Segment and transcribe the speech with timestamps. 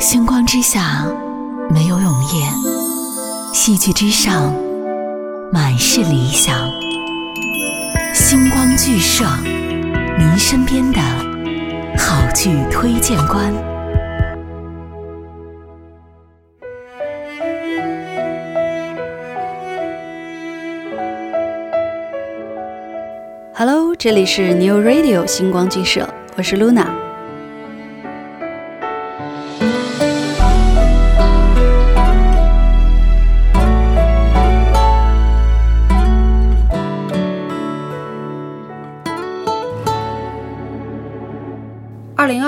[0.00, 1.04] 星光之下
[1.68, 2.50] 没有永夜，
[3.52, 4.50] 戏剧之上
[5.52, 6.56] 满是理想。
[8.14, 9.26] 星光剧社，
[10.18, 10.98] 您身边的
[11.98, 13.52] 好剧推荐官。
[23.54, 26.08] Hello，这里是 New Radio 星光剧社，
[26.38, 27.09] 我是 Luna。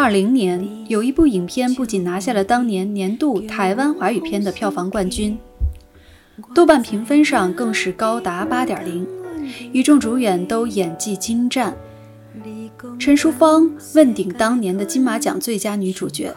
[0.03, 5.39] 二零年，有一部影片不仅拿下了当年年度台湾华语片的票房冠军，
[6.53, 9.07] 豆瓣评分上更是高达八点零，
[9.73, 11.73] 一众主演都演技精湛。
[12.99, 16.35] 陈淑芳问鼎当年的金马奖最佳女主角。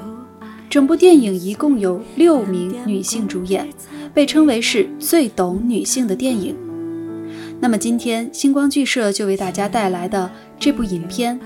[0.69, 3.67] 整部电影一共有六名女性主演，
[4.13, 6.55] 被称为是最懂女性的电影。
[7.59, 11.39] 那么今天星光剧社就为大家带来的这部影片，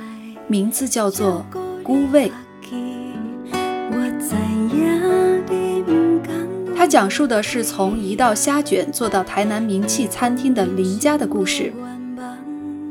[0.49, 1.45] 名字叫做。
[1.89, 2.31] 孤味。
[6.77, 11.73] 它讲述的是从一道虾卷做到台南名气餐厅的林家的故事。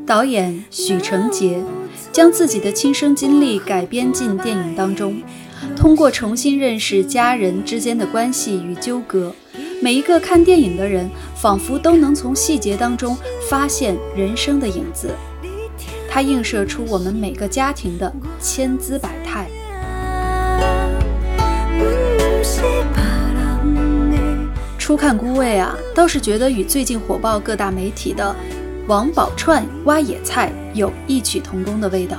[0.05, 1.63] 导演许成杰
[2.11, 5.21] 将自己的亲身经历改编进电影当中，
[5.77, 9.33] 通过重新认识家人之间的关系与纠葛，
[9.81, 13.15] 每一个看电影的人仿佛都能从细节当中
[13.49, 15.09] 发现人生的影子。
[16.19, 19.47] 它映射出我们每个家庭的千姿百态。
[24.77, 28.35] 初看《孤味》啊，倒是觉得与最近火爆各大媒体的
[28.85, 32.17] 王宝钏挖野菜有异曲同工的味道。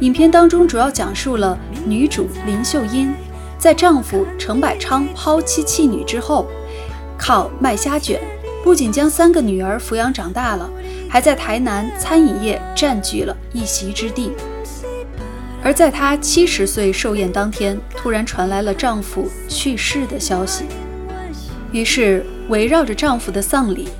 [0.00, 3.12] 影片当中主要讲述了女主林秀英
[3.58, 6.46] 在丈夫程百昌抛妻弃女之后，
[7.18, 8.18] 靠卖虾卷，
[8.62, 10.70] 不仅将三个女儿抚养长大了。
[11.08, 14.32] 还在台南餐饮业占据了一席之地，
[15.62, 20.64] 而在她七十岁寿宴当天，突然传来了丈夫去世的消息。
[21.70, 23.90] 于是，围绕着丈夫的丧礼，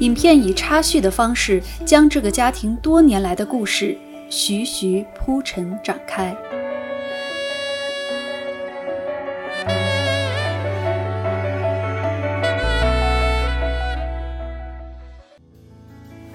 [0.00, 3.96] 影片以插叙的方式，将这个家庭多年来的故事
[4.28, 6.36] 徐徐铺陈展开。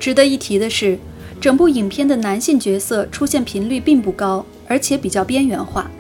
[0.02, 0.98] 值得一提的是，
[1.40, 5.92] 整部影片的男性角色出现频率并不高，而且比较边缘化。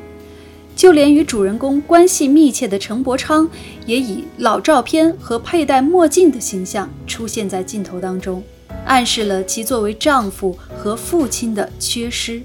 [0.75, 3.47] 就连与主人公关系密切的程伯昌，
[3.85, 8.41] 也以老照片和佩戴墨镜的形象出现在镜头当中，
[8.88, 12.41] 暗示了其作为丈夫和父亲的缺失。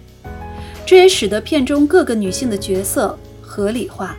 [0.84, 4.14] 这也使得片中各个女性的角色合理化。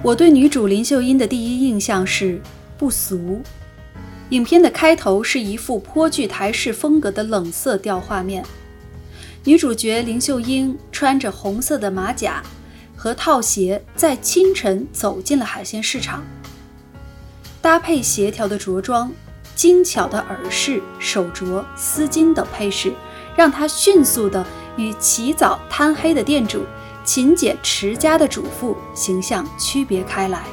[0.00, 2.40] 我对女主林秀英的第一印象是。
[2.78, 3.42] 不俗。
[4.30, 8.44] 影片的开头是一幅颇具台式风格的冷色调画面，
[9.44, 12.42] 女主角林秀英穿着红色的马甲
[12.96, 16.24] 和套鞋，在清晨走进了海鲜市场。
[17.62, 19.12] 搭配协调的着装、
[19.54, 22.92] 精巧的耳饰、手镯、丝巾等配饰，
[23.36, 24.44] 让她迅速地
[24.76, 26.64] 与起早贪黑的店主、
[27.04, 30.44] 勤俭持家的主妇形象区别开来。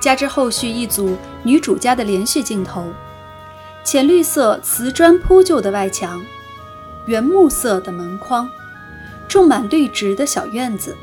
[0.00, 2.86] 加之后续一组女主家的连续镜头，
[3.84, 6.22] 浅绿色瓷砖铺就的外墙，
[7.06, 8.48] 原木色的门框，
[9.26, 10.96] 种满绿植的小院子，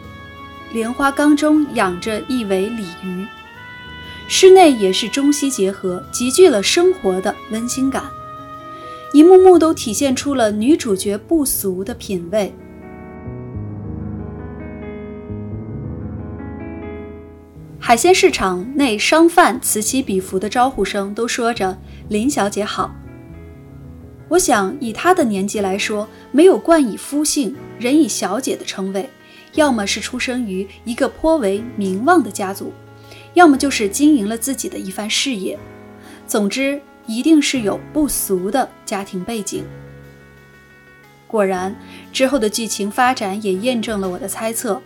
[0.71, 3.27] 莲花缸中养着一尾鲤鱼，
[4.27, 8.03] 室内也是中西结合，极具了生活的温馨感，
[9.11, 12.53] 一幕幕都体现出了女主角不俗的品味。
[17.87, 21.77] 海鲜市场内，商贩此起彼伏的招呼声都说着
[22.09, 22.91] “林小姐好”。
[24.27, 29.07] 我想，以她的年纪来说，没有冠以夫姓、人以小姐的称谓，
[29.53, 32.73] 要么是出生于一个颇为名望的家族，
[33.35, 35.55] 要么就是经营了自己的一番事业。
[36.25, 39.63] 总之，一定是有不俗的家庭背景。
[41.27, 41.75] 果然，
[42.11, 44.81] 之后的剧情发展也验证了我的猜测。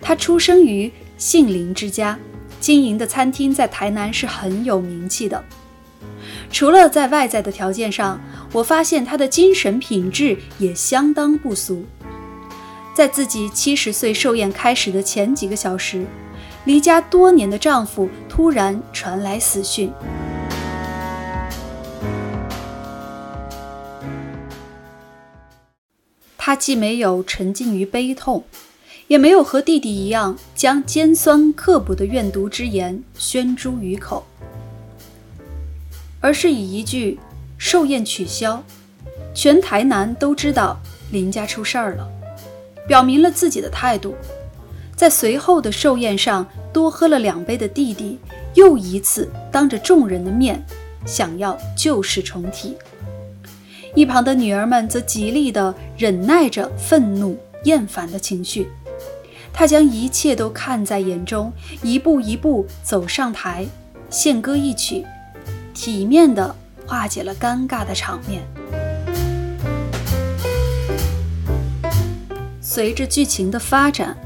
[0.00, 0.90] 她出生于。
[1.24, 2.18] 杏林之家
[2.58, 5.40] 经营的餐厅在台南是很有名气的。
[6.50, 8.20] 除了在外在的条件上，
[8.52, 11.84] 我发现她的精神品质也相当不俗。
[12.92, 16.04] 在自己七十岁寿宴开始的前几个小时，
[16.64, 19.92] 离家多年的丈夫突然传来死讯。
[26.36, 28.44] 他他既没有沉浸于悲痛，
[29.12, 34.24] 也没有和弟弟一样将尖酸刻薄的怨毒之言宣诸于口，
[36.18, 37.20] 而是以一句
[37.58, 38.64] “寿宴取消”，
[39.36, 40.80] 全台南都知道
[41.10, 42.08] 林家出事儿了，
[42.88, 44.14] 表明了自己的态度。
[44.96, 48.18] 在随后的寿宴上多喝了两杯的弟弟，
[48.54, 50.64] 又一次当着众人的面
[51.04, 52.78] 想要旧事重提。
[53.94, 58.68] 一旁的女儿们则极力地忍耐着愤怒、厌烦的情绪，
[59.52, 61.52] 他将一切都看在眼中，
[61.82, 63.66] 一步一步走上台，
[64.10, 65.04] 献歌一曲，
[65.74, 66.54] 体面地
[66.86, 68.42] 化解了尴尬的场面。
[72.60, 74.16] 随着剧情的发展，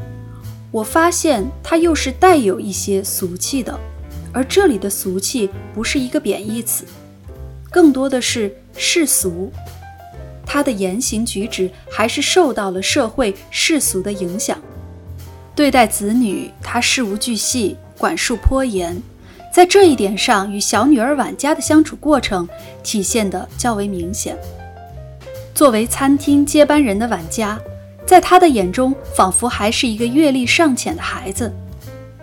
[0.70, 3.78] 我发现它又是带有一些俗气的，
[4.32, 6.84] 而这里的俗气不是一个贬义词，
[7.70, 8.55] 更多的是。
[8.78, 9.50] 世俗，
[10.44, 14.61] 他的言行举止还是受到了社会世俗的影响。
[15.56, 19.03] 对待子女，他事无巨细，管束颇严，
[19.50, 22.47] 在这一点上，与小女儿婉佳的相处过程
[22.82, 24.37] 体现得较为明显。
[25.55, 27.58] 作为餐厅接班人的婉佳，
[28.05, 31.50] 在他的眼中，仿佛还是一个阅历尚浅的孩子。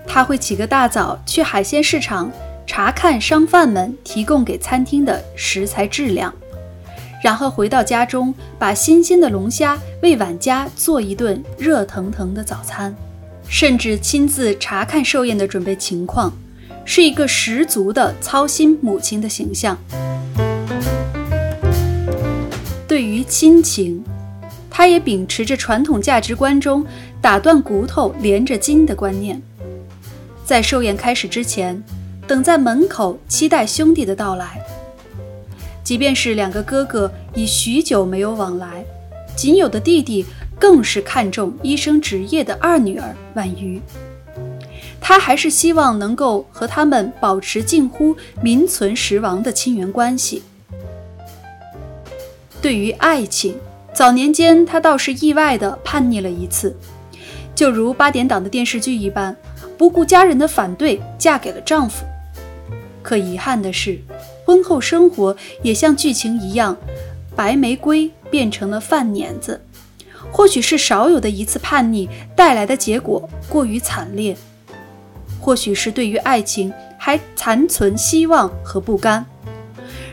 [0.05, 2.31] 他会起个大早去海鲜市场
[2.67, 6.31] 查看商贩们提供给餐厅的食材质量。
[7.23, 12.95] 然后回到家中，把新鲜的龙虾为晚家做一顿热腾腾的早餐，
[13.47, 16.33] 甚至亲自查看寿宴的准备情况，
[16.85, 19.77] 是一个十足的操心母亲的形象。
[22.87, 24.03] 对于亲情，
[24.69, 26.85] 他也秉持着传统价值观中
[27.21, 29.41] 打断骨头连着筋的观念，
[30.45, 31.81] 在寿宴开始之前，
[32.27, 34.61] 等在门口期待兄弟的到来。
[35.83, 38.85] 即便是两个哥哥已许久没有往来，
[39.35, 40.25] 仅有的弟弟
[40.63, 43.81] 更是看重医生职业的二女儿婉瑜，
[45.01, 50.41] 他还是希望能够和他们保持近乎名存实亡的亲缘关系。
[52.61, 53.57] 对于爱情，
[53.93, 56.73] 早年间他倒是意外的叛逆了一次，
[57.53, 59.35] 就如八点档的电视剧一般，
[59.77, 62.05] 不顾家人的反对嫁给了丈夫。
[63.01, 63.99] 可遗憾的是。
[64.45, 66.77] 婚后生活也像剧情一样，
[67.35, 69.59] 白玫瑰变成了饭碾子。
[70.33, 74.35] 或许是少有的一次叛逆带来的结果过于惨烈，
[75.39, 79.23] 或许是对于爱情还残存希望和不甘，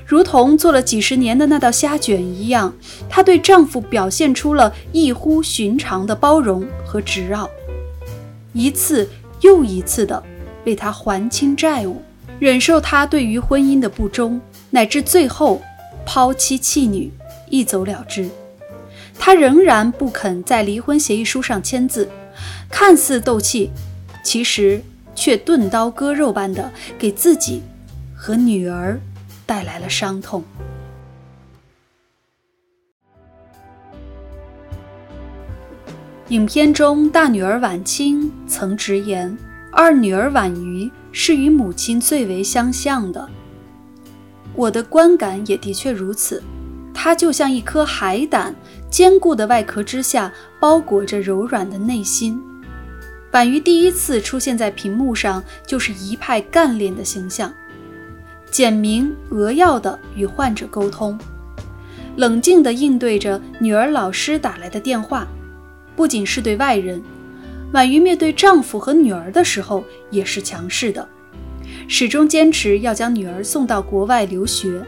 [0.05, 2.71] 如同做了几十年的那道虾卷一样，
[3.09, 7.49] 她对丈夫表现出了异乎寻常的包容和执拗，
[8.53, 9.09] 一次
[9.41, 10.23] 又一次的
[10.67, 12.03] 为他还清债务。
[12.39, 14.39] 忍受他对于婚姻的不忠，
[14.71, 15.63] 乃至最后
[16.05, 17.11] 抛妻弃女，
[17.49, 18.29] 一走了之。
[19.23, 22.09] 他仍然不肯在离婚协议书上签字，
[22.71, 23.71] 看似斗气，
[24.25, 24.83] 其实
[25.15, 27.61] 却钝刀割肉般的给自己
[28.17, 28.99] 和女儿
[29.45, 30.43] 带来了伤痛。
[36.29, 39.37] 影片中，大女儿婉清曾直言，
[39.71, 40.91] 二女儿婉瑜。
[41.13, 43.29] 是与母亲最为相像的，
[44.55, 46.41] 我的观感也的确如此。
[46.95, 48.55] 她就像一颗海胆，
[48.91, 52.43] 坚固的外壳之下包裹着柔软的内心。
[53.31, 57.53] 婉瑜第一次出现在屏幕上，就是一派干练的形象，
[58.51, 61.17] 简明扼要的与患者沟通，
[62.17, 65.29] 冷静地应对着女儿老师打来的电话，
[65.95, 67.01] 不仅是对外人。
[67.73, 71.09] 婉瑜面对丈夫和女儿的时候也是强势的，
[71.87, 74.83] 始终坚持要将女儿送到国外留学，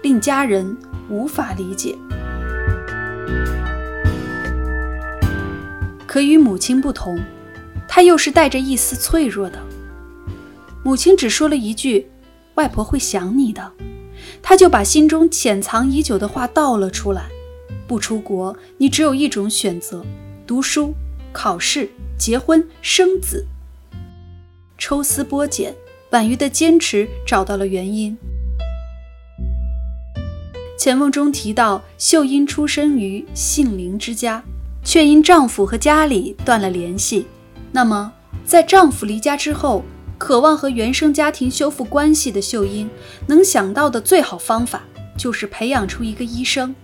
[0.00, 0.74] 令家人
[1.10, 1.94] 无法理解。
[6.14, 7.18] 可与母亲不同，
[7.88, 9.58] 她又是带着一丝脆弱的。
[10.84, 12.08] 母亲只说了一句
[12.54, 13.72] ：“外婆会想你的。”
[14.40, 17.24] 她就把心中潜藏已久的话道了出来
[17.88, 20.06] ：“不出国，你只有一种选择，
[20.46, 20.94] 读书。”
[21.34, 23.44] 考试、结婚、生子，
[24.78, 25.74] 抽丝剥茧，
[26.10, 28.16] 婉瑜的坚持找到了原因。
[30.78, 34.44] 前梦中提到，秀英出生于杏林之家，
[34.84, 37.26] 却因丈夫和家里断了联系。
[37.72, 38.12] 那么，
[38.44, 39.82] 在丈夫离家之后，
[40.18, 42.88] 渴望和原生家庭修复关系的秀英，
[43.26, 44.82] 能想到的最好方法，
[45.16, 46.74] 就是培养出一个医生，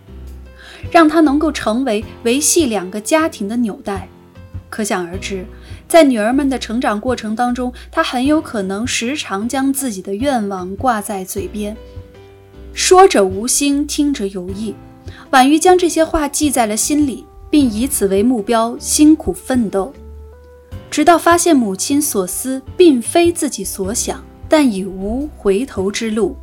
[0.90, 4.08] 让他能够成为维系两个家庭的纽带。
[4.68, 5.44] 可想而知，
[5.88, 11.76] 在女儿们的成长过程当中，她很有可能时常将自己的愿望挂在嘴边，
[12.72, 14.74] 说者无心，听者有意。
[15.30, 19.92] 婉瑜将这些话记在了心里，并以此为目标辛苦奋斗，
[20.90, 26.36] 直到发现母亲所思并非自己所想，但已无回头之路，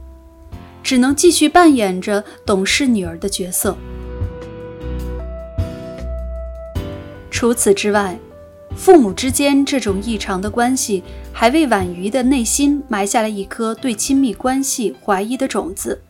[0.84, 3.78] 只能继续扮演着懂事女儿的角色。
[7.32, 8.20] 除此之外，
[8.76, 16.02] 父母之间这种异常的关系，还为婉瑜的内心埋下了一颗对亲密关系怀疑的种子。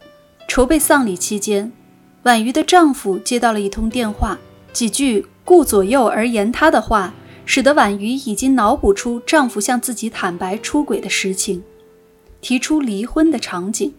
[0.47, 1.71] 筹备丧礼期间，
[2.23, 4.37] 婉瑜的丈夫接到了一通电话，
[4.77, 7.15] 几句顾左右而言他的话，
[7.47, 11.63] 使得婉瑜已经脑补出丈夫向自己坦白出轨的实情，
[12.41, 13.95] 提出离婚的场景。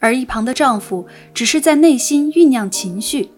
[0.00, 3.30] 而一旁的丈夫只是在内心酝酿情绪。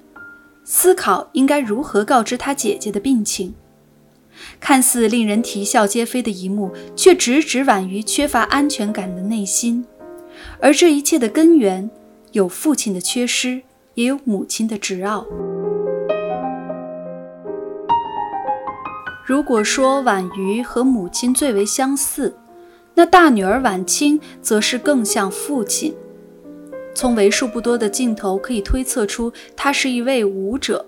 [0.64, 3.52] 思考应该如何告知他姐姐的病情，
[4.58, 9.84] 看似令人啼笑皆非的一幕，却直指婉瑜缺乏安全感的内心。
[10.58, 11.90] 而这一切的根源，
[12.32, 13.60] 有父亲的缺失，
[13.92, 15.26] 也有母亲的执拗。
[19.28, 22.34] 如果说婉瑜和母亲最为相似，
[22.94, 25.94] 那大女儿婉清则是更像父亲。
[26.94, 30.86] 从为数不多的镜头可以推测出，她是一位舞者，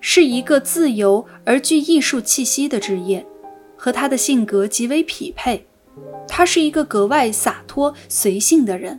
[0.00, 3.26] 是一个自由而具艺术气息的职业，
[3.76, 5.66] 和他的性格极为匹配。
[6.26, 8.98] 他是一个格外洒脱随性的人。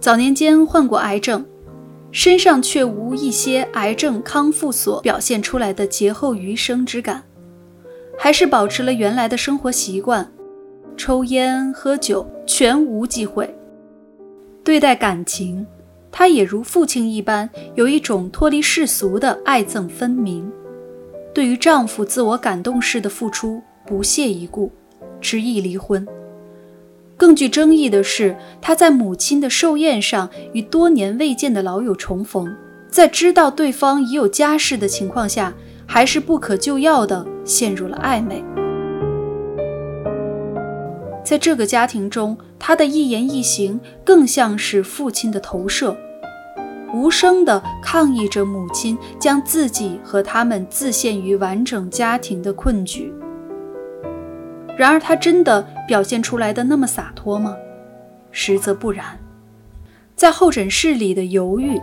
[0.00, 1.46] 早年间患过癌症，
[2.14, 7.24] 身上却无一些癌症康复所表现出来的劫后余生之感，
[8.16, 10.32] 还是保持了原来的生活习惯，
[10.96, 13.52] 抽烟喝酒全无忌讳。
[14.62, 15.66] 对待感情，
[16.12, 20.48] 她也如父亲一般，有一种脱离世俗的爱憎分明。
[21.34, 24.70] 对于丈夫自我感动式的付出，不屑一顾，
[25.20, 26.06] 执意离婚。
[27.16, 32.54] 更具争议的是，他在母亲的寿宴上与多年未见的老友重逢，
[32.88, 35.54] 在知道对方已有家室的情况下，
[35.86, 38.44] 还是不可救药的陷入了暧昧。
[41.24, 45.96] 在这个家庭中，他的一言一行更像是父亲的投射，
[46.92, 53.12] 无声地抗议着母亲将自己和他们自陷于完整家庭的困局。
[54.76, 57.56] 然而，他真的表现出来的那么洒脱吗？
[58.30, 59.18] 实则不然。
[60.16, 61.80] 在候诊室里的犹豫，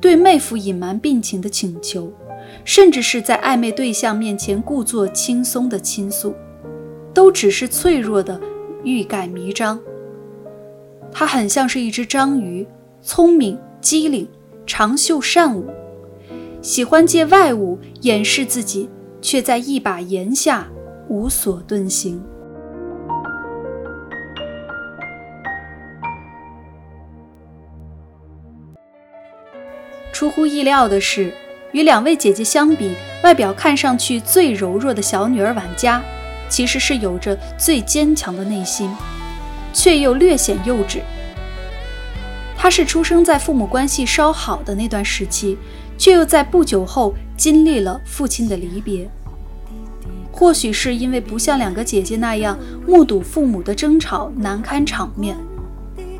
[0.00, 2.12] 对妹夫隐瞒病情的请求，
[2.64, 6.34] 甚至是在暧昧对象面前故作轻松的倾诉，
[7.14, 8.40] 都只是脆弱的。
[8.84, 9.80] 欲盖弥彰，
[11.10, 12.64] 他很像是一只章鱼，
[13.02, 14.28] 聪明机灵，
[14.64, 15.66] 长袖善舞，
[16.62, 18.88] 喜欢借外物掩饰自己，
[19.20, 20.68] 却在一把盐下
[21.08, 22.22] 无所遁形。
[30.16, 31.30] 出乎意料的是，
[31.72, 36.02] 与两位姐姐相比，外表看上去最柔弱的小女儿婉佳。
[36.48, 38.90] 其实是有着最坚强的内心，
[39.74, 41.00] 却又略显幼稚。
[42.56, 45.58] 她是出生在父母关系稍好的那段时期，
[45.98, 49.06] 却又在不久后经历了父亲的离别。
[50.32, 55.36] 或许是因为不像两个姐姐那样目睹父母的争吵难堪场面，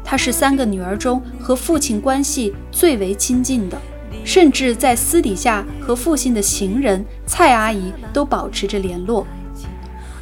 [0.08, 3.76] 他是三个女儿中和父亲关系最为亲近的，
[4.24, 9.26] 甚至在私底下和父亲的情人蔡阿姨都保持着联络。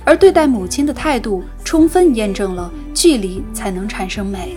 [0.07, 4.57] 而对待母亲的态度，充分验证了距离才能产生美。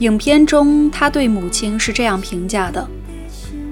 [0.00, 2.84] 影片中，他对母亲是这样评价的：“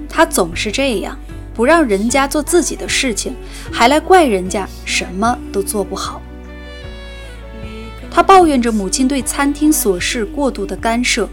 [0.07, 1.17] 他总是这样，
[1.53, 3.35] 不让人家做自己的事情，
[3.69, 6.21] 还来怪人家什么都做不好。”
[8.13, 11.27] 他抱怨着母亲对餐厅琐事过度的干涉，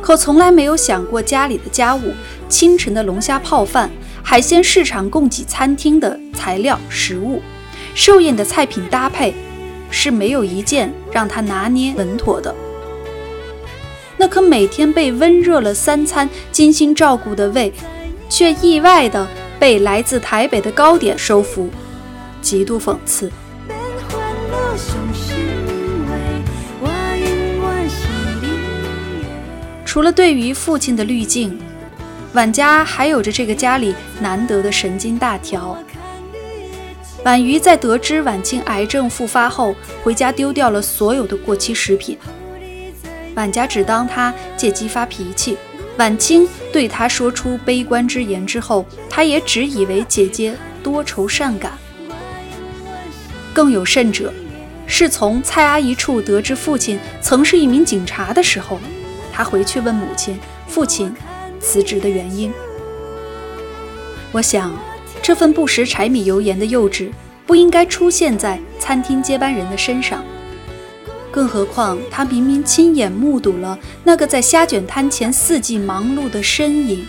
[0.00, 2.14] 可从来没有想过家里的家务：
[2.48, 3.90] 清晨的龙虾泡饭。
[4.22, 7.40] 海鲜市场供给餐厅的材料、食物，
[7.94, 9.32] 寿宴的菜品搭配，
[9.88, 12.52] 是没有一件让他拿捏稳妥的。
[14.16, 17.72] 那颗每天被温热了三餐精心照顾的胃，
[18.28, 19.28] 却意外的
[19.60, 21.70] 被来自台北的糕点收服，
[22.42, 23.30] 极度讽刺。
[29.96, 31.58] 除了对于父亲的滤镜。
[32.34, 35.74] 婉家还有着这个家里难得的神经大条。
[37.24, 42.18] 婉瑜在得知婉清癌症复发后，回家丢掉了所有的过期食品。
[43.36, 45.56] 婉家只当她借机发脾气。
[45.96, 51.72] 婉清对她说出悲观之言之后，她也只以为姐姐多愁善感。
[53.54, 54.30] 更有甚者，
[54.86, 58.78] 是从蔡阿姨处得知父亲曾是一名警察的时候，
[59.36, 61.14] 他回去问母亲：“父亲。”
[61.60, 62.52] 辞职的原因。
[64.30, 64.72] 我想，
[65.22, 67.10] 这份不食柴米油盐的幼稚，
[67.46, 70.22] 不应该出现在餐厅接班人的身上。
[71.32, 77.06] 更何况，他明明亲眼目睹了那个在虾卷摊前四季忙碌的身影。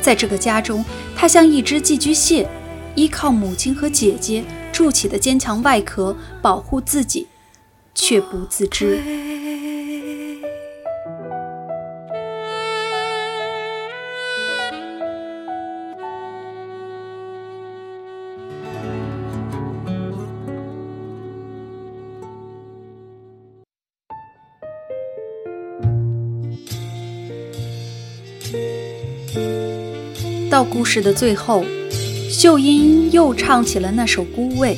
[0.00, 0.84] 在这个家中，
[1.16, 2.46] 他像一只寄居蟹，
[2.94, 7.28] 依靠母亲和姐姐筑起的坚强外壳保护自己，
[7.94, 9.35] 却不自知。
[30.56, 31.62] 到故事的最后，
[32.30, 34.74] 秀英又唱起了那首《孤味》。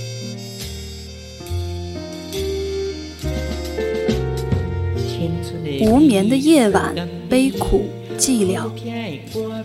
[5.80, 6.92] 无眠的夜晚，
[7.28, 7.86] 悲苦
[8.18, 8.68] 寂寥，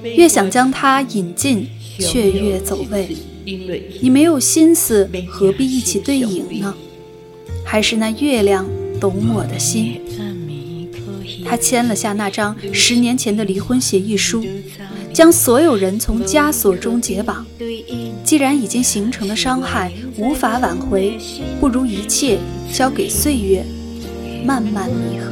[0.04, 1.68] 越想将它引进，
[1.98, 3.18] 却越走位。
[4.00, 6.76] 你没有心思，何必一起对饮呢？
[7.66, 10.00] 还是那月亮懂我的心？
[11.44, 14.46] 他签了下那张十年前的离婚协议书。
[15.14, 17.46] 将所有人从枷锁中解绑。
[18.24, 21.18] 既然已经形成的伤害无法挽回，
[21.60, 22.40] 不如一切
[22.72, 23.64] 交给岁月，
[24.44, 25.32] 慢慢弥合。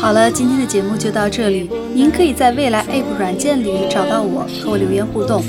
[0.00, 1.68] 好了，今天的节目就到这里。
[1.92, 5.44] 您可以在未来 App 软件里找到我，和我留言互动。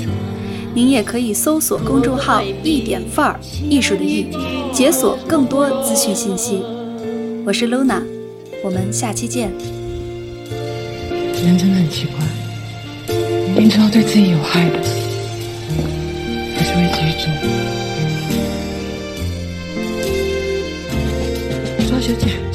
[0.74, 3.38] 您也可以搜索公众号“一点范儿”，
[3.68, 4.26] 艺术的“艺”，
[4.72, 6.62] 解锁更多资讯信息。
[7.44, 8.02] 我是 Luna，
[8.64, 9.52] 我们下期见。
[11.44, 12.14] 人真的很奇怪，
[13.48, 14.78] 明明知道对自己有害的，
[16.56, 17.28] 还是会继续做。
[21.86, 22.51] 赵小姐。